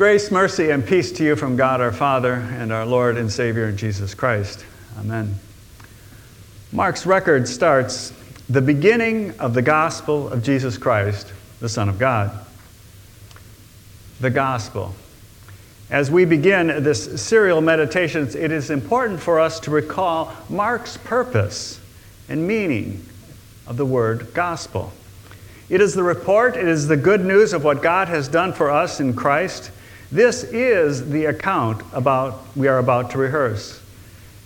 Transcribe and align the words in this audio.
Grace, 0.00 0.30
mercy, 0.30 0.70
and 0.70 0.86
peace 0.86 1.12
to 1.12 1.22
you 1.22 1.36
from 1.36 1.56
God 1.56 1.82
our 1.82 1.92
Father 1.92 2.32
and 2.32 2.72
our 2.72 2.86
Lord 2.86 3.18
and 3.18 3.30
Savior 3.30 3.70
Jesus 3.70 4.14
Christ. 4.14 4.64
Amen. 4.98 5.34
Mark's 6.72 7.04
record 7.04 7.46
starts 7.46 8.10
the 8.48 8.62
beginning 8.62 9.38
of 9.38 9.52
the 9.52 9.60
gospel 9.60 10.30
of 10.30 10.42
Jesus 10.42 10.78
Christ, 10.78 11.30
the 11.60 11.68
Son 11.68 11.90
of 11.90 11.98
God. 11.98 12.32
The 14.22 14.30
gospel. 14.30 14.94
As 15.90 16.10
we 16.10 16.24
begin 16.24 16.82
this 16.82 17.20
serial 17.20 17.60
meditations, 17.60 18.34
it 18.34 18.50
is 18.50 18.70
important 18.70 19.20
for 19.20 19.38
us 19.38 19.60
to 19.60 19.70
recall 19.70 20.34
Mark's 20.48 20.96
purpose 20.96 21.78
and 22.26 22.48
meaning 22.48 23.04
of 23.66 23.76
the 23.76 23.84
word 23.84 24.32
gospel. 24.32 24.94
It 25.68 25.82
is 25.82 25.92
the 25.92 26.02
report, 26.02 26.56
it 26.56 26.66
is 26.66 26.88
the 26.88 26.96
good 26.96 27.22
news 27.22 27.52
of 27.52 27.64
what 27.64 27.82
God 27.82 28.08
has 28.08 28.28
done 28.28 28.54
for 28.54 28.70
us 28.70 28.98
in 28.98 29.12
Christ. 29.12 29.72
This 30.12 30.42
is 30.42 31.10
the 31.10 31.26
account 31.26 31.82
about 31.92 32.40
we 32.56 32.66
are 32.66 32.78
about 32.78 33.12
to 33.12 33.18
rehearse. 33.18 33.80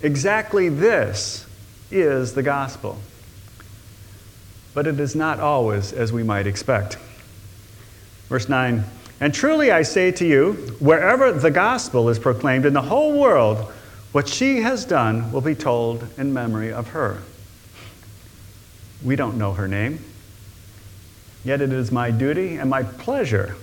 Exactly 0.03 0.69
this 0.69 1.47
is 1.89 2.33
the 2.33 2.43
gospel. 2.43 2.99
But 4.75 4.85
it 4.85 4.99
is 4.99 5.15
not 5.15 5.39
always 5.39 5.91
as 5.91 6.13
we 6.13 6.21
might 6.21 6.45
expect. 6.45 6.97
Verse 8.29 8.47
9 8.47 8.83
And 9.19 9.33
truly 9.33 9.71
I 9.71 9.81
say 9.81 10.11
to 10.11 10.25
you, 10.25 10.53
wherever 10.79 11.31
the 11.31 11.51
gospel 11.51 12.09
is 12.09 12.19
proclaimed 12.19 12.65
in 12.65 12.73
the 12.73 12.81
whole 12.83 13.19
world, 13.19 13.71
what 14.11 14.27
she 14.27 14.61
has 14.61 14.85
done 14.85 15.31
will 15.31 15.41
be 15.41 15.55
told 15.55 16.07
in 16.17 16.31
memory 16.31 16.71
of 16.71 16.89
her. 16.89 17.21
We 19.03 19.15
don't 19.15 19.37
know 19.37 19.53
her 19.53 19.67
name. 19.67 20.03
Yet 21.43 21.61
it 21.61 21.73
is 21.73 21.91
my 21.91 22.11
duty 22.11 22.57
and 22.57 22.69
my 22.69 22.83
pleasure 22.83 23.55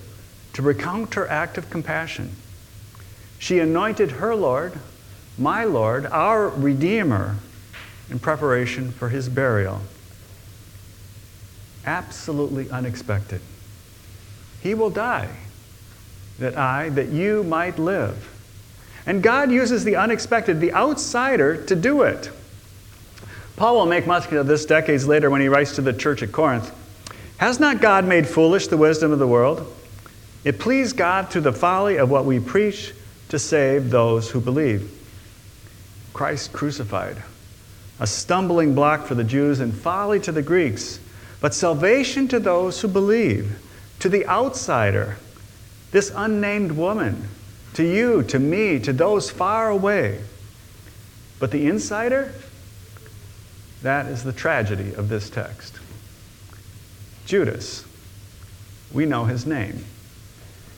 to 0.53 0.61
recount 0.61 1.15
her 1.15 1.27
act 1.27 1.57
of 1.57 1.69
compassion. 1.69 2.31
She 3.39 3.59
anointed 3.59 4.11
her 4.11 4.35
Lord, 4.35 4.79
my 5.37 5.63
Lord, 5.63 6.05
our 6.05 6.47
Redeemer, 6.47 7.37
in 8.09 8.19
preparation 8.19 8.91
for 8.91 9.09
his 9.09 9.29
burial. 9.29 9.81
Absolutely 11.85 12.69
unexpected. 12.69 13.41
He 14.61 14.73
will 14.73 14.89
die 14.89 15.29
that 16.39 16.57
I, 16.57 16.89
that 16.89 17.09
you 17.09 17.43
might 17.43 17.77
live. 17.77 18.29
And 19.05 19.21
God 19.21 19.51
uses 19.51 19.83
the 19.83 19.95
unexpected, 19.95 20.61
the 20.61 20.73
outsider, 20.73 21.61
to 21.65 21.75
do 21.75 22.03
it. 22.03 22.31
Paul 23.55 23.75
will 23.75 23.85
make 23.85 24.07
much 24.07 24.31
of 24.31 24.47
this 24.47 24.65
decades 24.65 25.07
later 25.07 25.29
when 25.29 25.41
he 25.41 25.49
writes 25.49 25.75
to 25.75 25.81
the 25.81 25.93
church 25.93 26.23
at 26.23 26.31
Corinth. 26.31 26.73
Has 27.37 27.59
not 27.59 27.81
God 27.81 28.05
made 28.05 28.27
foolish 28.27 28.67
the 28.67 28.77
wisdom 28.77 29.11
of 29.11 29.19
the 29.19 29.27
world? 29.27 29.71
It 30.43 30.59
pleased 30.59 30.97
God 30.97 31.29
through 31.29 31.41
the 31.41 31.53
folly 31.53 31.97
of 31.97 32.09
what 32.09 32.25
we 32.25 32.39
preach 32.39 32.93
to 33.29 33.39
save 33.39 33.89
those 33.89 34.29
who 34.29 34.41
believe. 34.41 34.91
Christ 36.13 36.53
crucified, 36.53 37.17
a 37.99 38.05
stumbling 38.05 38.75
block 38.75 39.05
for 39.05 39.15
the 39.15 39.23
Jews 39.23 39.59
and 39.59 39.73
folly 39.73 40.19
to 40.21 40.31
the 40.31 40.41
Greeks, 40.41 40.99
but 41.39 41.53
salvation 41.53 42.27
to 42.27 42.39
those 42.39 42.81
who 42.81 42.87
believe, 42.87 43.59
to 43.99 44.09
the 44.09 44.25
outsider, 44.27 45.17
this 45.91 46.11
unnamed 46.15 46.73
woman, 46.73 47.27
to 47.73 47.83
you, 47.83 48.23
to 48.23 48.37
me, 48.37 48.79
to 48.79 48.93
those 48.93 49.29
far 49.29 49.69
away. 49.69 50.21
But 51.39 51.51
the 51.51 51.67
insider, 51.67 52.33
that 53.81 54.05
is 54.05 54.23
the 54.23 54.33
tragedy 54.33 54.93
of 54.93 55.09
this 55.09 55.29
text. 55.29 55.79
Judas, 57.25 57.85
we 58.91 59.05
know 59.05 59.25
his 59.25 59.45
name. 59.45 59.85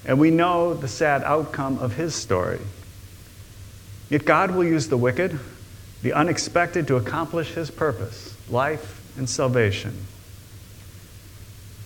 And 0.05 0.19
we 0.19 0.31
know 0.31 0.73
the 0.73 0.87
sad 0.87 1.23
outcome 1.23 1.79
of 1.79 1.95
his 1.95 2.13
story. 2.13 2.59
Yet 4.09 4.25
God 4.25 4.51
will 4.51 4.63
use 4.63 4.87
the 4.87 4.97
wicked, 4.97 5.39
the 6.03 6.13
unexpected, 6.13 6.87
to 6.87 6.95
accomplish 6.95 7.53
his 7.53 7.71
purpose 7.71 8.35
life 8.49 9.01
and 9.17 9.27
salvation. 9.27 10.05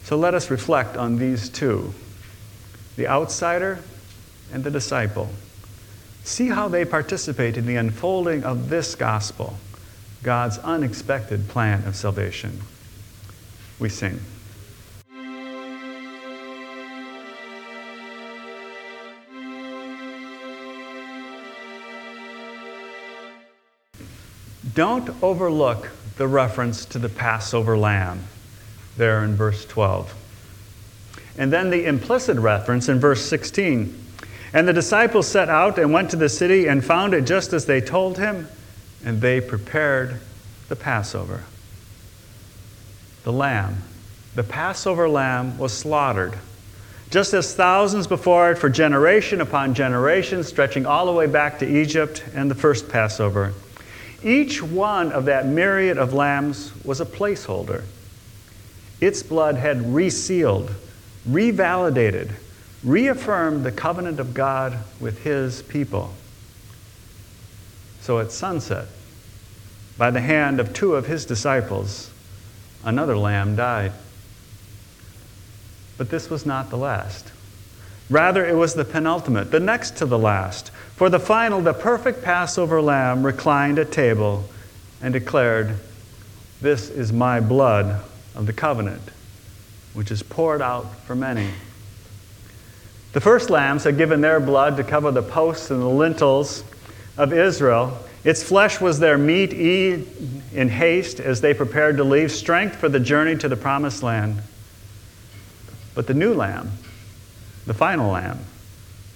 So 0.04 0.18
let 0.18 0.34
us 0.34 0.52
reflect 0.52 0.98
on 0.98 1.18
these 1.18 1.50
two 1.50 1.94
the 2.98 3.08
outsider 3.08 3.80
and 4.52 4.64
the 4.64 4.72
disciple. 4.72 5.30
See 6.26 6.50
how 6.50 6.68
they 6.68 6.84
participate 6.84 7.56
in 7.56 7.66
the 7.66 7.78
unfolding 7.78 8.44
of 8.44 8.70
this 8.70 8.96
gospel, 8.96 9.58
God's 10.22 10.58
unexpected 10.58 11.48
plan 11.48 11.86
of 11.86 11.96
salvation. 11.96 12.60
We 13.80 13.88
sing. 13.88 14.20
Don't 24.80 25.10
overlook 25.22 25.90
the 26.16 26.26
reference 26.26 26.86
to 26.86 27.00
the 27.00 27.10
Passover 27.10 27.78
lamb 27.78 28.24
there 28.96 29.26
in 29.26 29.36
verse 29.36 29.66
12. 29.66 30.16
And 31.38 31.52
then 31.52 31.70
the 31.70 31.84
implicit 31.86 32.38
reference 32.38 32.88
in 32.88 32.98
verse 32.98 33.26
16. 33.26 33.94
And 34.54 34.66
the 34.66 34.72
disciples 34.72 35.28
set 35.28 35.50
out 35.50 35.78
and 35.78 35.92
went 35.92 36.12
to 36.12 36.16
the 36.16 36.30
city 36.30 36.68
and 36.68 36.82
found 36.82 37.14
it 37.14 37.26
just 37.26 37.52
as 37.52 37.66
they 37.66 37.82
told 37.82 38.20
him, 38.20 38.48
and 39.04 39.20
they 39.20 39.42
prepared 39.42 40.22
the 40.70 40.78
Passover. 40.78 41.44
The 43.26 43.34
lamb, 43.34 43.84
the 44.34 44.44
Passover 44.44 45.10
lamb, 45.10 45.58
was 45.58 45.74
slaughtered. 45.74 46.40
Just 47.10 47.34
as 47.34 47.54
thousands 47.54 48.08
before 48.08 48.52
it, 48.52 48.58
for 48.58 48.70
generation 48.70 49.42
upon 49.42 49.74
generation, 49.74 50.42
stretching 50.42 50.86
all 50.86 51.06
the 51.06 51.12
way 51.12 51.28
back 51.28 51.60
to 51.60 51.68
Egypt 51.68 52.24
and 52.34 52.50
the 52.50 52.56
first 52.56 52.88
Passover. 52.88 53.54
Each 54.24 54.62
one 54.62 55.12
of 55.12 55.26
that 55.26 55.46
myriad 55.46 55.98
of 55.98 56.14
lambs 56.14 56.74
was 56.84 57.00
a 57.00 57.06
placeholder. 57.06 57.84
Its 59.00 59.24
blood 59.24 59.56
had 59.56 59.94
resealed, 59.94 60.72
revalidated, 61.28 62.32
reaffirmed 62.84 63.64
the 63.64 63.72
covenant 63.72 64.20
of 64.20 64.34
God 64.34 64.78
with 65.00 65.24
his 65.24 65.62
people. 65.64 66.14
So 68.02 68.20
at 68.20 68.32
sunset, 68.32 68.88
by 69.98 70.12
the 70.12 70.22
hand 70.22 70.60
of 70.60 70.74
two 70.74 70.96
of 70.96 71.08
his 71.08 71.26
disciples, 71.26 72.10
another 72.84 73.18
lamb 73.18 73.56
died. 73.56 73.94
But 75.98 76.10
this 76.10 76.30
was 76.30 76.46
not 76.46 76.70
the 76.70 76.78
last. 76.78 77.32
Rather, 78.10 78.46
it 78.46 78.56
was 78.56 78.74
the 78.74 78.86
penultimate, 78.86 79.52
the 79.52 79.60
next 79.60 79.98
to 79.98 80.06
the 80.06 80.18
last. 80.18 80.72
For 80.96 81.10
the 81.10 81.20
final, 81.20 81.62
the 81.62 81.74
perfect 81.74 82.24
Passover 82.24 82.82
lamb 82.82 83.24
reclined 83.24 83.78
at 83.78 83.92
table 83.92 84.46
and 85.02 85.14
declared, 85.14 85.76
This 86.60 86.90
is 86.90 87.14
my 87.14 87.40
blood 87.40 88.04
of 88.36 88.48
the 88.48 88.54
covenant, 88.54 89.04
which 89.94 90.10
is 90.10 90.24
poured 90.24 90.62
out 90.62 90.96
for 91.06 91.16
many. 91.16 91.50
The 93.14 93.22
first 93.22 93.50
lambs 93.50 93.84
had 93.84 93.98
given 93.98 94.22
their 94.22 94.40
blood 94.40 94.78
to 94.78 94.84
cover 94.84 95.12
the 95.12 95.24
posts 95.24 95.72
and 95.72 95.82
the 95.82 95.88
lintels 95.88 96.64
of 97.18 97.32
Israel. 97.32 97.98
Its 98.24 98.44
flesh 98.44 98.82
was 98.82 99.00
their 99.00 99.18
meat, 99.18 99.54
eat 99.54 100.08
in 100.54 100.70
haste 100.70 101.20
as 101.20 101.42
they 101.42 101.54
prepared 101.54 101.98
to 101.98 102.04
leave, 102.04 102.32
strength 102.32 102.76
for 102.76 102.90
the 102.90 103.00
journey 103.00 103.36
to 103.38 103.48
the 103.48 103.56
promised 103.56 104.04
land. 104.04 104.42
But 105.96 106.08
the 106.08 106.14
new 106.14 106.34
lamb, 106.34 106.72
the 107.66 107.74
final 107.74 108.12
lamb, 108.12 108.40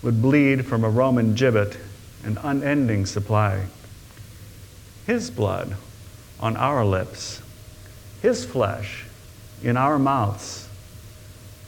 would 0.01 0.21
bleed 0.21 0.65
from 0.65 0.83
a 0.83 0.89
Roman 0.89 1.33
gibbet 1.33 1.77
an 2.23 2.37
unending 2.43 3.05
supply. 3.05 3.65
His 5.05 5.29
blood 5.29 5.75
on 6.39 6.55
our 6.57 6.85
lips, 6.85 7.41
His 8.21 8.45
flesh 8.45 9.05
in 9.61 9.77
our 9.77 9.99
mouths. 9.99 10.67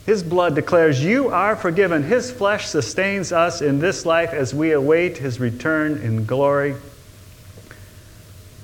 His 0.04 0.22
blood 0.22 0.54
declares, 0.54 1.02
You 1.02 1.30
are 1.30 1.56
forgiven. 1.56 2.04
His 2.04 2.30
flesh 2.30 2.66
sustains 2.66 3.32
us 3.32 3.60
in 3.60 3.80
this 3.80 4.06
life 4.06 4.32
as 4.32 4.54
we 4.54 4.72
await 4.72 5.18
His 5.18 5.40
return 5.40 5.98
in 5.98 6.26
glory. 6.26 6.76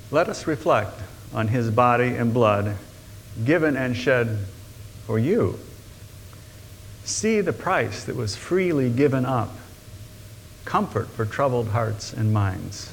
Let 0.09 0.29
us 0.29 0.47
reflect 0.47 0.99
on 1.33 1.49
His 1.49 1.69
body 1.69 2.15
and 2.15 2.33
blood 2.33 2.77
given 3.43 3.75
and 3.75 3.97
shed 3.97 4.39
for 5.05 5.19
you. 5.19 5.59
See 7.05 7.41
the 7.41 7.53
price 7.53 8.05
that 8.05 8.15
was 8.15 8.35
freely 8.35 8.89
given 8.89 9.25
up. 9.25 9.55
Comfort 10.63 11.09
for 11.09 11.25
troubled 11.25 11.69
hearts 11.69 12.13
and 12.13 12.33
minds. 12.33 12.91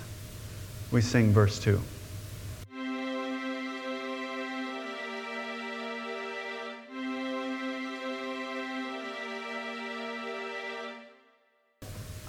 We 0.91 1.01
sing 1.01 1.33
verse 1.33 1.59
2. 1.61 1.81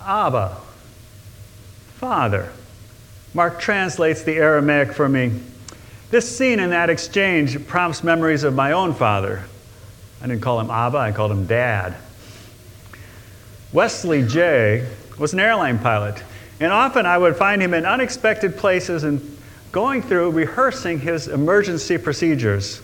Abba, 0.04 0.58
Father. 1.96 2.52
Mark 3.34 3.60
translates 3.60 4.24
the 4.24 4.36
Aramaic 4.36 4.92
for 4.94 5.08
me. 5.08 5.32
This 6.12 6.38
scene 6.38 6.60
in 6.60 6.72
that 6.72 6.90
exchange 6.90 7.66
prompts 7.68 8.04
memories 8.04 8.44
of 8.44 8.54
my 8.54 8.74
own 8.74 8.94
father, 8.94 9.46
I 10.22 10.28
didn't 10.28 10.42
call 10.42 10.60
him 10.60 10.70
Abba, 10.70 10.98
I 10.98 11.12
called 11.12 11.32
him 11.32 11.46
Dad. 11.46 11.96
Wesley 13.74 14.26
J. 14.26 14.88
was 15.18 15.34
an 15.34 15.40
airline 15.40 15.80
pilot, 15.80 16.22
and 16.60 16.72
often 16.72 17.06
I 17.06 17.18
would 17.18 17.36
find 17.36 17.62
him 17.62 17.74
in 17.74 17.86
unexpected 17.86 18.58
places 18.58 19.04
and 19.04 19.38
going 19.72 20.02
through 20.02 20.32
rehearsing 20.32 21.00
his 21.00 21.28
emergency 21.28 21.98
procedures. 21.98 22.82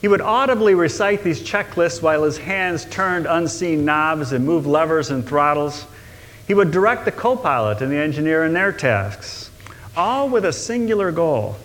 He 0.00 0.08
would 0.08 0.20
audibly 0.20 0.74
recite 0.74 1.24
these 1.24 1.40
checklists 1.40 2.02
while 2.02 2.24
his 2.24 2.38
hands 2.38 2.84
turned 2.84 3.26
unseen 3.26 3.84
knobs 3.84 4.32
and 4.32 4.44
moved 4.44 4.66
levers 4.66 5.10
and 5.10 5.26
throttles. 5.26 5.86
He 6.46 6.54
would 6.54 6.70
direct 6.70 7.04
the 7.04 7.12
co 7.12 7.36
pilot 7.36 7.80
and 7.80 7.90
the 7.90 7.96
engineer 7.96 8.44
in 8.44 8.52
their 8.52 8.72
tasks, 8.72 9.50
all 9.96 10.28
with 10.28 10.44
a 10.44 10.52
singular 10.52 11.12
goal 11.12 11.56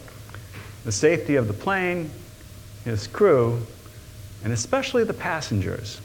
the 0.85 0.91
safety 0.91 1.35
of 1.35 1.47
the 1.47 1.53
plane, 1.53 2.09
his 2.83 3.07
crew, 3.07 3.65
and 4.43 4.51
especially 4.51 5.03
the 5.03 5.13
passengers. 5.13 6.01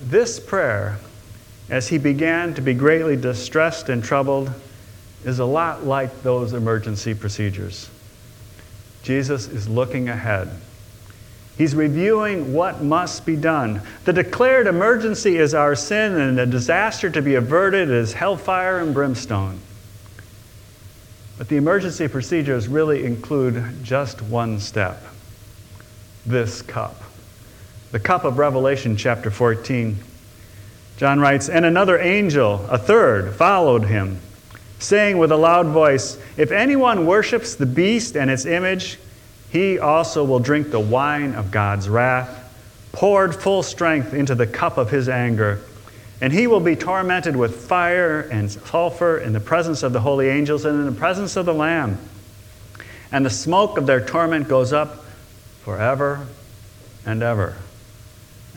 This 0.00 0.38
prayer, 0.38 0.98
as 1.70 1.88
he 1.88 1.98
began 1.98 2.54
to 2.54 2.60
be 2.60 2.74
greatly 2.74 3.16
distressed 3.16 3.88
and 3.88 4.04
troubled, 4.04 4.52
is 5.24 5.38
a 5.38 5.44
lot 5.44 5.84
like 5.84 6.22
those 6.22 6.52
emergency 6.52 7.14
procedures. 7.14 7.90
Jesus 9.02 9.48
is 9.48 9.68
looking 9.68 10.08
ahead. 10.08 10.50
He's 11.56 11.74
reviewing 11.74 12.52
what 12.52 12.82
must 12.82 13.26
be 13.26 13.34
done. 13.34 13.82
The 14.04 14.12
declared 14.12 14.68
emergency 14.68 15.38
is 15.38 15.54
our 15.54 15.74
sin, 15.74 16.14
and 16.14 16.38
the 16.38 16.46
disaster 16.46 17.10
to 17.10 17.20
be 17.20 17.34
averted 17.34 17.90
is 17.90 18.12
hellfire 18.12 18.78
and 18.78 18.94
brimstone. 18.94 19.58
But 21.36 21.48
the 21.48 21.56
emergency 21.56 22.06
procedures 22.06 22.68
really 22.68 23.04
include 23.04 23.82
just 23.82 24.22
one 24.22 24.60
step 24.60 25.02
this 26.28 26.62
cup. 26.62 27.02
The 27.90 28.00
cup 28.00 28.24
of 28.24 28.38
Revelation, 28.38 28.96
chapter 28.96 29.30
14. 29.30 29.96
John 30.98 31.20
writes, 31.20 31.48
And 31.48 31.64
another 31.64 31.98
angel, 31.98 32.66
a 32.68 32.78
third, 32.78 33.34
followed 33.34 33.84
him 33.84 34.20
saying 34.78 35.18
with 35.18 35.32
a 35.32 35.36
loud 35.36 35.66
voice, 35.66 36.18
If 36.36 36.52
anyone 36.52 37.06
worships 37.06 37.54
the 37.54 37.66
beast 37.66 38.16
and 38.16 38.30
its 38.30 38.46
image, 38.46 38.98
he 39.50 39.78
also 39.78 40.24
will 40.24 40.38
drink 40.38 40.70
the 40.70 40.80
wine 40.80 41.34
of 41.34 41.50
God's 41.50 41.88
wrath, 41.88 42.44
poured 42.92 43.34
full 43.34 43.62
strength 43.62 44.14
into 44.14 44.34
the 44.34 44.46
cup 44.46 44.78
of 44.78 44.90
his 44.90 45.08
anger. 45.08 45.60
And 46.20 46.32
he 46.32 46.46
will 46.46 46.60
be 46.60 46.76
tormented 46.76 47.36
with 47.36 47.66
fire 47.66 48.20
and 48.20 48.50
sulfur 48.50 49.18
in 49.18 49.32
the 49.32 49.40
presence 49.40 49.82
of 49.82 49.92
the 49.92 50.00
holy 50.00 50.28
angels 50.28 50.64
and 50.64 50.78
in 50.78 50.86
the 50.86 50.98
presence 50.98 51.36
of 51.36 51.46
the 51.46 51.54
Lamb. 51.54 51.98
And 53.12 53.24
the 53.24 53.30
smoke 53.30 53.78
of 53.78 53.86
their 53.86 54.04
torment 54.04 54.48
goes 54.48 54.72
up 54.72 55.04
forever 55.62 56.26
and 57.04 57.22
ever. 57.22 57.56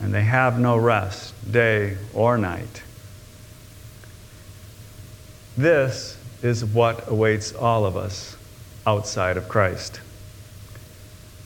And 0.00 0.12
they 0.12 0.22
have 0.22 0.58
no 0.58 0.76
rest, 0.76 1.34
day 1.50 1.96
or 2.12 2.36
night. 2.38 2.82
This 5.56 6.16
is 6.42 6.64
what 6.64 7.08
awaits 7.08 7.54
all 7.54 7.84
of 7.84 7.96
us 7.96 8.36
outside 8.86 9.36
of 9.36 9.48
Christ. 9.48 10.00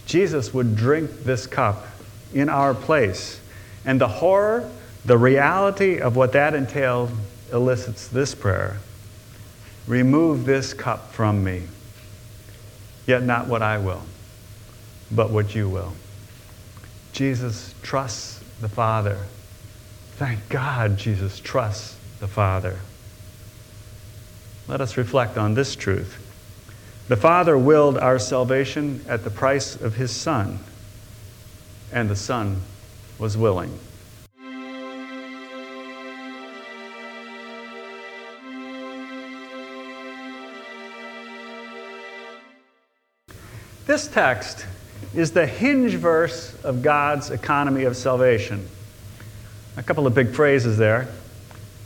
Jesus 0.07 0.55
would 0.55 0.77
drink 0.77 1.11
this 1.25 1.47
cup 1.47 1.87
in 2.33 2.49
our 2.49 2.75
place, 2.75 3.41
and 3.85 4.01
the 4.01 4.09
horror, 4.09 4.71
the 5.05 5.19
reality 5.19 5.99
of 6.01 6.17
what 6.17 6.33
that 6.33 6.55
entailed 6.55 7.11
elicits 7.53 8.09
this 8.09 8.35
prayer 8.35 8.79
Remove 9.87 10.47
this 10.47 10.75
cup 10.75 11.13
from 11.13 11.45
me, 11.45 11.63
yet 13.07 13.23
not 13.23 13.47
what 13.47 13.63
I 13.63 13.79
will, 13.79 14.03
but 15.11 15.31
what 15.31 15.55
you 15.55 15.69
will. 15.69 15.93
Jesus 17.13 17.75
trusts 17.83 18.41
the 18.61 18.69
Father. 18.69 19.19
Thank 20.17 20.49
God 20.49 20.99
Jesus 20.99 21.41
trusts 21.41 21.97
the 22.21 22.29
Father. 22.29 22.79
Let 24.69 24.81
us 24.81 24.97
reflect 24.97 25.39
on 25.39 25.55
this 25.55 25.77
truth. 25.77 26.23
The 27.09 27.17
Father 27.17 27.57
willed 27.57 27.99
our 27.99 28.19
salvation 28.19 29.05
at 29.09 29.23
the 29.23 29.31
price 29.31 29.81
of 29.81 29.95
His 29.95 30.11
Son, 30.11 30.59
and 31.93 32.11
the 32.11 32.17
Son 32.17 32.61
was 33.19 33.37
willing. 33.37 33.79
This 43.87 44.09
text 44.09 44.67
is 45.17 45.33
the 45.33 45.47
hinge 45.47 45.95
verse 45.95 46.55
of 46.63 46.83
God's 46.83 47.31
economy 47.31 47.85
of 47.85 47.97
salvation. 47.97 48.69
A 49.79 49.83
couple 49.83 50.07
of 50.07 50.15
big 50.15 50.35
phrases 50.35 50.77
there. 50.77 51.09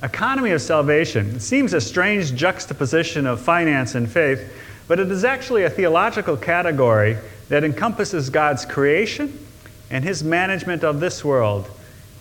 Economy 0.03 0.50
of 0.50 0.61
salvation. 0.61 1.37
It 1.37 1.41
seems 1.41 1.73
a 1.73 1.81
strange 1.81 2.35
juxtaposition 2.35 3.27
of 3.27 3.41
finance 3.41 3.94
and 3.94 4.11
faith, 4.11 4.53
but 4.88 4.99
it 4.99 5.11
is 5.11 5.25
actually 5.25 5.62
a 5.62 5.71
theological 5.71 6.37
category 6.37 7.17
that 7.49 7.62
encompasses 7.62 8.31
God's 8.31 8.65
creation 8.65 9.47
and 9.91 10.05
his 10.05 10.25
management 10.25 10.82
of 10.82 10.99
this 10.99 11.25
world, 11.25 11.71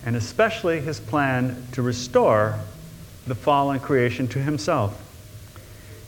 and 0.04 0.14
especially 0.14 0.80
his 0.80 1.00
plan 1.00 1.66
to 1.72 1.82
restore 1.82 2.58
the 3.26 3.34
fallen 3.34 3.80
creation 3.80 4.28
to 4.28 4.38
himself. 4.38 5.00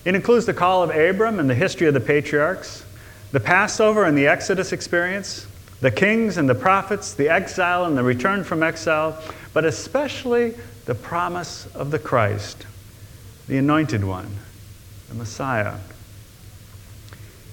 It 0.04 0.14
includes 0.14 0.46
the 0.46 0.54
call 0.54 0.82
of 0.82 0.90
Abram 0.90 1.40
and 1.40 1.48
the 1.50 1.54
history 1.54 1.86
of 1.86 1.94
the 1.94 2.00
patriarchs, 2.00 2.84
the 3.32 3.40
Passover 3.40 4.04
and 4.04 4.16
the 4.16 4.26
Exodus 4.26 4.72
experience, 4.72 5.46
the 5.80 5.90
kings 5.90 6.36
and 6.36 6.48
the 6.48 6.54
prophets, 6.54 7.14
the 7.14 7.28
exile 7.28 7.86
and 7.86 7.96
the 7.96 8.02
return 8.02 8.44
from 8.44 8.62
exile, 8.62 9.20
but 9.52 9.64
especially 9.64 10.54
the 10.84 10.94
promise 10.94 11.66
of 11.74 11.90
the 11.90 11.98
Christ, 11.98 12.66
the 13.48 13.56
anointed 13.56 14.04
one, 14.04 14.36
the 15.08 15.14
Messiah. 15.14 15.76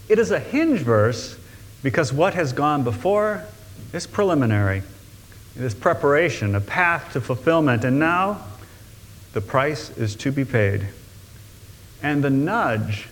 It 0.09 0.19
is 0.19 0.31
a 0.31 0.39
hinge 0.39 0.81
verse 0.81 1.37
because 1.81 2.11
what 2.11 2.33
has 2.33 2.51
gone 2.51 2.83
before 2.83 3.45
is 3.93 4.05
preliminary. 4.05 4.83
It 5.55 5.63
is 5.63 5.73
preparation, 5.73 6.55
a 6.55 6.61
path 6.61 7.13
to 7.13 7.21
fulfillment, 7.21 7.83
and 7.83 7.99
now 7.99 8.45
the 9.33 9.41
price 9.41 9.89
is 9.91 10.15
to 10.17 10.31
be 10.31 10.43
paid. 10.43 10.87
And 12.03 12.23
the 12.23 12.29
nudge 12.29 13.07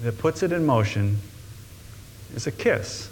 that 0.00 0.18
puts 0.18 0.42
it 0.42 0.50
in 0.50 0.66
motion 0.66 1.18
is 2.34 2.46
a 2.46 2.52
kiss. 2.52 3.10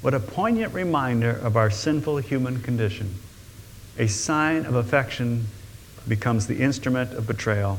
What 0.00 0.14
a 0.14 0.20
poignant 0.20 0.74
reminder 0.74 1.30
of 1.30 1.56
our 1.56 1.70
sinful 1.70 2.18
human 2.18 2.60
condition 2.62 3.14
a 3.98 4.06
sign 4.06 4.64
of 4.64 4.74
affection 4.74 5.46
becomes 6.08 6.46
the 6.46 6.58
instrument 6.58 7.12
of 7.12 7.26
betrayal. 7.26 7.78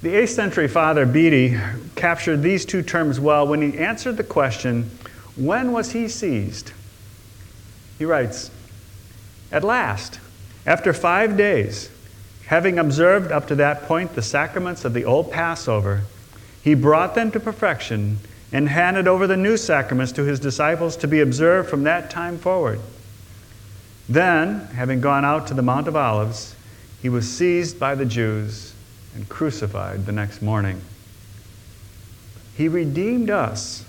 The 0.00 0.14
8th 0.14 0.30
century 0.30 0.66
father 0.66 1.06
Bede 1.06 1.60
captured 1.94 2.42
these 2.42 2.64
two 2.64 2.82
terms 2.82 3.20
well 3.20 3.46
when 3.46 3.62
he 3.62 3.78
answered 3.78 4.16
the 4.16 4.24
question, 4.24 4.90
When 5.36 5.72
was 5.72 5.92
he 5.92 6.08
seized? 6.08 6.72
He 7.98 8.04
writes, 8.04 8.50
At 9.52 9.62
last, 9.62 10.18
after 10.66 10.92
five 10.92 11.36
days, 11.36 11.88
having 12.46 12.78
observed 12.78 13.30
up 13.30 13.46
to 13.48 13.54
that 13.56 13.82
point 13.82 14.14
the 14.14 14.22
sacraments 14.22 14.84
of 14.84 14.94
the 14.94 15.04
old 15.04 15.30
Passover, 15.30 16.02
he 16.62 16.74
brought 16.74 17.14
them 17.14 17.30
to 17.32 17.40
perfection 17.40 18.18
and 18.52 18.68
handed 18.68 19.08
over 19.08 19.26
the 19.26 19.36
new 19.36 19.56
sacraments 19.56 20.12
to 20.12 20.24
his 20.24 20.38
disciples 20.38 20.96
to 20.96 21.08
be 21.08 21.20
observed 21.20 21.68
from 21.68 21.84
that 21.84 22.10
time 22.10 22.38
forward. 22.38 22.80
Then, 24.08 24.60
having 24.74 25.00
gone 25.00 25.24
out 25.24 25.46
to 25.48 25.54
the 25.54 25.62
Mount 25.62 25.88
of 25.88 25.96
Olives, 25.96 26.54
he 27.00 27.08
was 27.08 27.28
seized 27.28 27.80
by 27.80 27.94
the 27.94 28.04
Jews 28.04 28.74
and 29.14 29.28
crucified 29.28 30.06
the 30.06 30.12
next 30.12 30.42
morning. 30.42 30.80
He 32.56 32.68
redeemed 32.68 33.30
us 33.30 33.84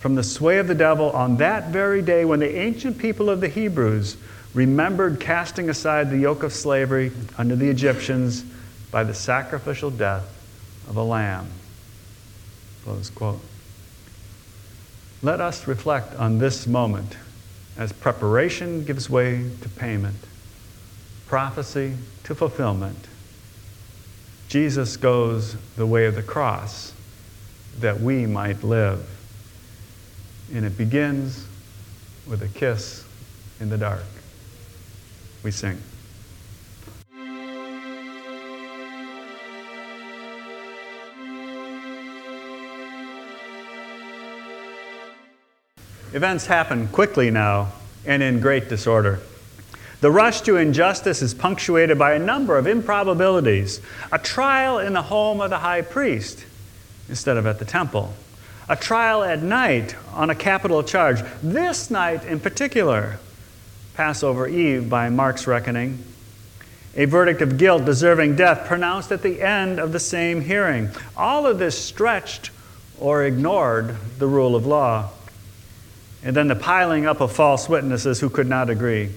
from 0.00 0.14
the 0.14 0.24
sway 0.24 0.58
of 0.58 0.68
the 0.68 0.74
devil 0.74 1.10
on 1.10 1.36
that 1.38 1.68
very 1.70 2.02
day 2.02 2.24
when 2.24 2.40
the 2.40 2.56
ancient 2.56 2.98
people 2.98 3.30
of 3.30 3.40
the 3.40 3.48
Hebrews 3.48 4.16
remembered 4.54 5.20
casting 5.20 5.68
aside 5.68 6.10
the 6.10 6.18
yoke 6.18 6.42
of 6.42 6.52
slavery 6.52 7.12
under 7.36 7.56
the 7.56 7.68
Egyptians 7.68 8.44
by 8.90 9.04
the 9.04 9.14
sacrificial 9.14 9.90
death 9.90 10.24
of 10.88 10.96
a 10.96 11.02
lamb. 11.02 11.48
Close 12.84 13.10
quote. 13.10 13.40
Let 15.22 15.40
us 15.40 15.66
reflect 15.66 16.14
on 16.16 16.38
this 16.38 16.66
moment 16.66 17.16
as 17.76 17.92
preparation 17.92 18.84
gives 18.84 19.08
way 19.10 19.50
to 19.62 19.68
payment, 19.68 20.18
prophecy 21.26 21.94
to 22.24 22.34
fulfillment. 22.34 23.08
Jesus 24.48 24.96
goes 24.96 25.56
the 25.76 25.86
way 25.86 26.06
of 26.06 26.14
the 26.14 26.22
cross 26.22 26.92
that 27.80 28.00
we 28.00 28.26
might 28.26 28.62
live. 28.64 29.06
And 30.52 30.64
it 30.64 30.78
begins 30.78 31.46
with 32.26 32.42
a 32.42 32.48
kiss 32.48 33.04
in 33.60 33.68
the 33.68 33.78
dark. 33.78 34.04
We 35.42 35.50
sing. 35.50 35.78
Events 46.12 46.46
happen 46.46 46.88
quickly 46.88 47.30
now 47.30 47.72
and 48.06 48.22
in 48.22 48.40
great 48.40 48.68
disorder. 48.68 49.20
The 50.00 50.10
rush 50.10 50.42
to 50.42 50.56
injustice 50.56 51.22
is 51.22 51.34
punctuated 51.34 51.98
by 51.98 52.12
a 52.12 52.18
number 52.18 52.56
of 52.56 52.66
improbabilities. 52.66 53.80
A 54.12 54.18
trial 54.18 54.78
in 54.78 54.92
the 54.92 55.02
home 55.02 55.40
of 55.40 55.50
the 55.50 55.58
high 55.58 55.82
priest 55.82 56.44
instead 57.08 57.36
of 57.36 57.46
at 57.46 57.58
the 57.58 57.64
temple. 57.64 58.14
A 58.68 58.76
trial 58.76 59.24
at 59.24 59.42
night 59.42 59.96
on 60.12 60.30
a 60.30 60.34
capital 60.34 60.82
charge. 60.82 61.20
This 61.42 61.90
night 61.90 62.24
in 62.24 62.38
particular, 62.38 63.18
Passover 63.94 64.46
Eve 64.46 64.88
by 64.88 65.08
Mark's 65.08 65.46
reckoning. 65.46 66.04
A 66.94 67.06
verdict 67.06 67.42
of 67.42 67.58
guilt 67.58 67.84
deserving 67.84 68.36
death 68.36 68.66
pronounced 68.66 69.10
at 69.10 69.22
the 69.22 69.42
end 69.42 69.78
of 69.78 69.92
the 69.92 70.00
same 70.00 70.40
hearing. 70.40 70.90
All 71.16 71.46
of 71.46 71.58
this 71.58 71.78
stretched 71.78 72.50
or 73.00 73.24
ignored 73.24 73.96
the 74.18 74.26
rule 74.26 74.54
of 74.54 74.66
law. 74.66 75.10
And 76.22 76.34
then 76.34 76.48
the 76.48 76.56
piling 76.56 77.06
up 77.06 77.20
of 77.20 77.32
false 77.32 77.68
witnesses 77.68 78.20
who 78.20 78.28
could 78.28 78.48
not 78.48 78.70
agree. 78.70 79.10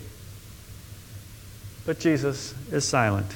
But 1.85 1.99
Jesus 1.99 2.53
is 2.71 2.87
silent. 2.87 3.31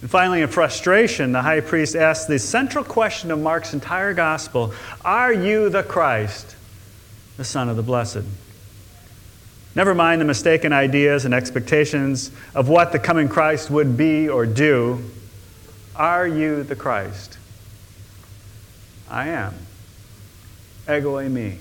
And 0.00 0.10
finally, 0.10 0.40
in 0.40 0.48
frustration, 0.48 1.32
the 1.32 1.42
high 1.42 1.60
priest 1.60 1.94
asks 1.94 2.26
the 2.26 2.38
central 2.38 2.84
question 2.84 3.30
of 3.30 3.40
Mark's 3.40 3.74
entire 3.74 4.14
gospel 4.14 4.72
Are 5.04 5.32
you 5.32 5.68
the 5.68 5.82
Christ, 5.82 6.56
the 7.36 7.44
Son 7.44 7.68
of 7.68 7.76
the 7.76 7.82
Blessed? 7.82 8.24
Never 9.74 9.94
mind 9.94 10.20
the 10.20 10.24
mistaken 10.24 10.72
ideas 10.72 11.24
and 11.24 11.34
expectations 11.34 12.30
of 12.54 12.68
what 12.68 12.92
the 12.92 12.98
coming 12.98 13.28
Christ 13.28 13.70
would 13.70 13.96
be 13.96 14.28
or 14.28 14.46
do. 14.46 15.04
Are 15.94 16.26
you 16.26 16.62
the 16.64 16.74
Christ? 16.74 17.38
I 19.08 19.28
am. 19.28 19.54
Ego 20.88 21.16
eimi. 21.16 21.58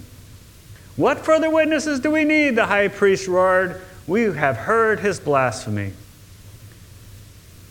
What 0.99 1.19
further 1.19 1.49
witnesses 1.49 2.01
do 2.01 2.11
we 2.11 2.25
need? 2.25 2.57
The 2.57 2.65
high 2.65 2.89
priest 2.89 3.25
roared. 3.25 3.79
We 4.05 4.23
have 4.23 4.57
heard 4.57 4.99
his 4.99 5.17
blasphemy. 5.17 5.93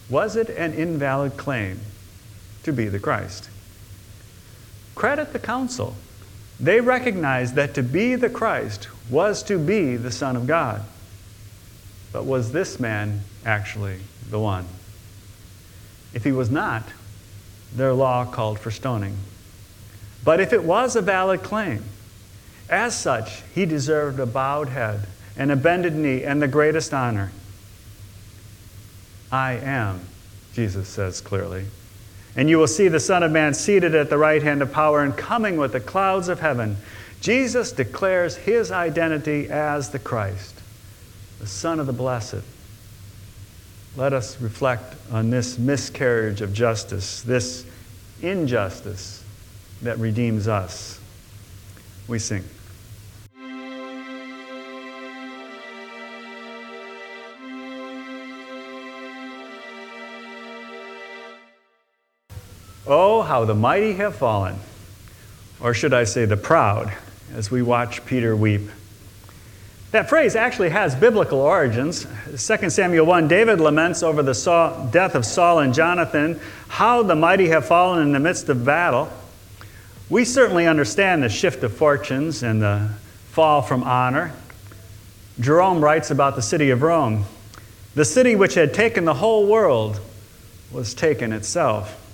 Was 0.08 0.34
it 0.34 0.48
an 0.48 0.72
invalid 0.72 1.36
claim 1.36 1.78
to 2.62 2.72
be 2.72 2.88
the 2.88 2.98
Christ? 2.98 3.50
Credit 4.94 5.34
the 5.34 5.38
council. 5.38 5.94
They 6.58 6.80
recognized 6.80 7.54
that 7.56 7.74
to 7.74 7.82
be 7.82 8.14
the 8.14 8.30
Christ 8.30 8.88
was 9.10 9.42
to 9.42 9.58
be 9.58 9.96
the 9.96 10.10
Son 10.10 10.34
of 10.34 10.46
God. 10.46 10.80
But 12.14 12.24
was 12.24 12.52
this 12.52 12.80
man 12.80 13.24
actually 13.44 13.98
the 14.30 14.38
one? 14.38 14.64
If 16.14 16.24
he 16.24 16.32
was 16.32 16.50
not, 16.50 16.84
their 17.76 17.92
law 17.92 18.24
called 18.24 18.58
for 18.58 18.70
stoning. 18.70 19.18
But 20.24 20.40
if 20.40 20.54
it 20.54 20.64
was 20.64 20.96
a 20.96 21.02
valid 21.02 21.42
claim, 21.42 21.84
as 22.68 22.98
such, 22.98 23.42
he 23.54 23.64
deserved 23.64 24.20
a 24.20 24.26
bowed 24.26 24.68
head 24.68 25.06
and 25.36 25.50
a 25.50 25.56
bended 25.56 25.94
knee 25.94 26.24
and 26.24 26.42
the 26.42 26.48
greatest 26.48 26.92
honor. 26.92 27.30
I 29.30 29.52
am, 29.54 30.00
Jesus 30.52 30.88
says 30.88 31.20
clearly. 31.20 31.64
And 32.36 32.48
you 32.48 32.58
will 32.58 32.66
see 32.66 32.88
the 32.88 33.00
Son 33.00 33.22
of 33.22 33.32
Man 33.32 33.54
seated 33.54 33.94
at 33.94 34.10
the 34.10 34.18
right 34.18 34.42
hand 34.42 34.62
of 34.62 34.72
power 34.72 35.02
and 35.02 35.16
coming 35.16 35.56
with 35.56 35.72
the 35.72 35.80
clouds 35.80 36.28
of 36.28 36.40
heaven. 36.40 36.76
Jesus 37.20 37.72
declares 37.72 38.36
his 38.36 38.70
identity 38.70 39.48
as 39.48 39.90
the 39.90 39.98
Christ, 39.98 40.54
the 41.40 41.46
Son 41.46 41.80
of 41.80 41.86
the 41.86 41.92
Blessed. 41.92 42.42
Let 43.96 44.12
us 44.12 44.40
reflect 44.40 44.94
on 45.10 45.30
this 45.30 45.58
miscarriage 45.58 46.40
of 46.40 46.52
justice, 46.52 47.22
this 47.22 47.64
injustice 48.22 49.24
that 49.82 49.98
redeems 49.98 50.46
us. 50.46 51.00
We 52.06 52.18
sing. 52.18 52.44
Oh, 62.90 63.20
how 63.20 63.44
the 63.44 63.54
mighty 63.54 63.92
have 63.94 64.16
fallen, 64.16 64.56
or 65.60 65.74
should 65.74 65.92
I 65.92 66.04
say 66.04 66.24
the 66.24 66.38
proud, 66.38 66.90
as 67.34 67.50
we 67.50 67.60
watch 67.60 68.02
Peter 68.06 68.34
weep. 68.34 68.62
That 69.90 70.08
phrase 70.08 70.34
actually 70.34 70.70
has 70.70 70.94
biblical 70.94 71.38
origins. 71.38 72.06
2 72.30 72.70
Samuel 72.70 73.04
1 73.04 73.28
David 73.28 73.60
laments 73.60 74.02
over 74.02 74.22
the 74.22 74.88
death 74.90 75.14
of 75.14 75.26
Saul 75.26 75.58
and 75.58 75.74
Jonathan, 75.74 76.40
how 76.68 77.02
the 77.02 77.14
mighty 77.14 77.48
have 77.48 77.66
fallen 77.66 78.00
in 78.00 78.12
the 78.12 78.20
midst 78.20 78.48
of 78.48 78.64
battle. 78.64 79.10
We 80.08 80.24
certainly 80.24 80.66
understand 80.66 81.22
the 81.22 81.28
shift 81.28 81.62
of 81.64 81.74
fortunes 81.74 82.42
and 82.42 82.62
the 82.62 82.88
fall 83.32 83.60
from 83.60 83.82
honor. 83.82 84.32
Jerome 85.38 85.84
writes 85.84 86.10
about 86.10 86.36
the 86.36 86.42
city 86.42 86.70
of 86.70 86.80
Rome. 86.80 87.26
The 87.94 88.06
city 88.06 88.34
which 88.34 88.54
had 88.54 88.72
taken 88.72 89.04
the 89.04 89.14
whole 89.14 89.46
world 89.46 90.00
was 90.72 90.94
taken 90.94 91.34
itself. 91.34 92.06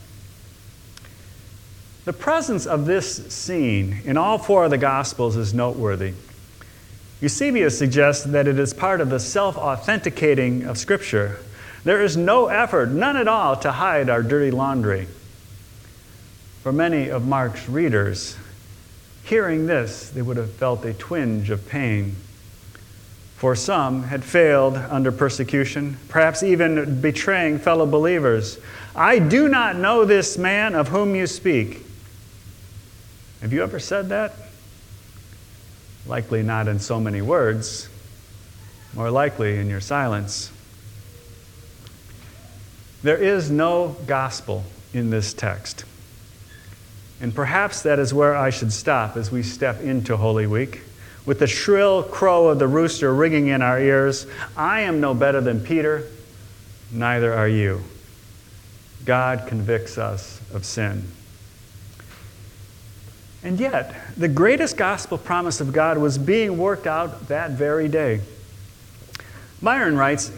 The 2.04 2.12
presence 2.12 2.66
of 2.66 2.84
this 2.84 3.32
scene 3.32 4.02
in 4.04 4.18
all 4.18 4.36
four 4.36 4.64
of 4.64 4.70
the 4.70 4.78
Gospels 4.78 5.36
is 5.36 5.54
noteworthy. 5.54 6.12
Eusebius 7.22 7.78
suggests 7.78 8.24
that 8.24 8.46
it 8.46 8.58
is 8.58 8.74
part 8.74 9.00
of 9.00 9.08
the 9.08 9.18
self 9.18 9.56
authenticating 9.56 10.64
of 10.64 10.76
Scripture. 10.76 11.38
There 11.84 12.02
is 12.02 12.16
no 12.16 12.48
effort, 12.48 12.90
none 12.90 13.16
at 13.16 13.26
all, 13.26 13.56
to 13.56 13.72
hide 13.72 14.10
our 14.10 14.22
dirty 14.22 14.50
laundry. 14.50 15.06
For 16.62 16.72
many 16.72 17.08
of 17.08 17.26
Mark's 17.26 17.68
readers, 17.68 18.36
hearing 19.22 19.66
this, 19.66 20.10
they 20.10 20.20
would 20.20 20.36
have 20.36 20.52
felt 20.52 20.84
a 20.84 20.92
twinge 20.92 21.48
of 21.48 21.66
pain. 21.68 22.16
For 23.36 23.54
some 23.54 24.04
had 24.04 24.24
failed 24.24 24.76
under 24.76 25.10
persecution, 25.10 25.96
perhaps 26.08 26.42
even 26.42 27.00
betraying 27.00 27.58
fellow 27.58 27.86
believers. 27.86 28.58
I 28.94 29.18
do 29.18 29.48
not 29.48 29.76
know 29.76 30.04
this 30.04 30.36
man 30.36 30.74
of 30.74 30.88
whom 30.88 31.14
you 31.14 31.26
speak. 31.26 31.83
Have 33.44 33.52
you 33.52 33.62
ever 33.62 33.78
said 33.78 34.08
that? 34.08 34.32
Likely 36.06 36.42
not 36.42 36.66
in 36.66 36.78
so 36.78 36.98
many 36.98 37.20
words, 37.20 37.90
more 38.94 39.10
likely 39.10 39.58
in 39.58 39.68
your 39.68 39.82
silence. 39.82 40.50
There 43.02 43.18
is 43.18 43.50
no 43.50 43.96
gospel 44.06 44.64
in 44.94 45.10
this 45.10 45.34
text. 45.34 45.84
And 47.20 47.34
perhaps 47.34 47.82
that 47.82 47.98
is 47.98 48.14
where 48.14 48.34
I 48.34 48.48
should 48.48 48.72
stop 48.72 49.14
as 49.14 49.30
we 49.30 49.42
step 49.42 49.82
into 49.82 50.16
Holy 50.16 50.46
Week. 50.46 50.80
With 51.26 51.38
the 51.38 51.46
shrill 51.46 52.02
crow 52.02 52.48
of 52.48 52.58
the 52.58 52.66
rooster 52.66 53.12
ringing 53.12 53.48
in 53.48 53.60
our 53.60 53.78
ears, 53.78 54.26
I 54.56 54.80
am 54.80 55.02
no 55.02 55.12
better 55.12 55.42
than 55.42 55.60
Peter, 55.60 56.08
neither 56.90 57.34
are 57.34 57.48
you. 57.48 57.82
God 59.04 59.46
convicts 59.46 59.98
us 59.98 60.40
of 60.54 60.64
sin. 60.64 61.06
And 63.44 63.60
yet, 63.60 63.94
the 64.16 64.26
greatest 64.26 64.78
gospel 64.78 65.18
promise 65.18 65.60
of 65.60 65.74
God 65.74 65.98
was 65.98 66.16
being 66.16 66.56
worked 66.56 66.86
out 66.86 67.28
that 67.28 67.50
very 67.50 67.88
day. 67.88 68.22
Byron 69.62 69.98
writes 69.98 70.32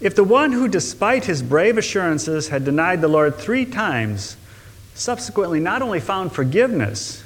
If 0.00 0.16
the 0.16 0.24
one 0.24 0.50
who, 0.50 0.66
despite 0.66 1.24
his 1.24 1.40
brave 1.40 1.78
assurances, 1.78 2.48
had 2.48 2.64
denied 2.64 3.00
the 3.00 3.08
Lord 3.08 3.36
three 3.36 3.64
times, 3.64 4.36
subsequently 4.94 5.60
not 5.60 5.82
only 5.82 6.00
found 6.00 6.32
forgiveness, 6.32 7.22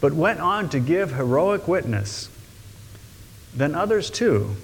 but 0.00 0.12
went 0.12 0.38
on 0.38 0.68
to 0.68 0.78
give 0.78 1.14
heroic 1.14 1.66
witness, 1.66 2.30
then 3.52 3.74
others 3.74 4.08
too 4.08 4.54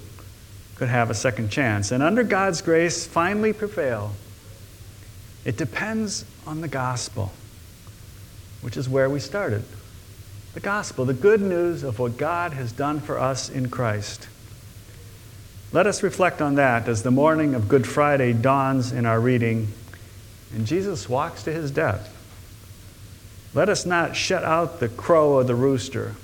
could 0.77 0.89
have 0.89 1.11
a 1.11 1.15
second 1.15 1.51
chance 1.51 1.91
and 1.91 2.03
under 2.03 2.23
God's 2.23 2.63
grace 2.63 3.07
finally 3.07 3.53
prevail. 3.53 4.13
It 5.45 5.57
depends 5.57 6.25
on 6.47 6.61
the 6.61 6.69
gospel, 6.69 7.33
which 8.61 8.77
is 8.77 8.89
where 8.89 9.11
we 9.11 9.19
started 9.19 9.65
the 10.57 10.61
gospel, 10.61 11.05
the 11.05 11.13
good 11.13 11.43
news 11.43 11.83
of 11.83 11.99
what 11.99 12.17
God 12.17 12.55
has 12.55 12.73
done 12.73 12.99
for 12.99 13.19
us 13.19 13.51
in 13.51 13.69
Christ. 13.69 14.27
Let 15.71 15.87
us 15.87 16.03
reflect 16.03 16.41
on 16.41 16.55
that 16.55 16.89
as 16.89 17.03
the 17.03 17.11
morning 17.11 17.55
of 17.55 17.69
Good 17.69 17.87
Friday 17.87 18.33
dawns 18.33 18.91
in 18.91 19.05
our 19.05 19.21
reading 19.21 19.69
and 20.55 20.67
Jesus 20.67 21.11
walks 21.11 21.43
to 21.43 21.53
his 21.53 21.71
death. 21.71 22.11
Let 23.53 23.69
us 23.69 23.85
not 23.85 24.17
shut 24.17 24.45
out 24.45 24.81
the 24.81 24.89
crow 24.89 25.35
or 25.35 25.45
the 25.45 25.55
rooster, 25.55 26.15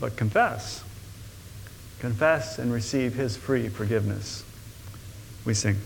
but 0.00 0.16
confess. 0.16 0.82
Confess 1.98 2.58
and 2.58 2.72
receive 2.72 3.16
his 3.16 3.36
free 3.36 3.68
forgiveness. 3.68 4.44
We 5.44 5.52
sing. 5.52 5.76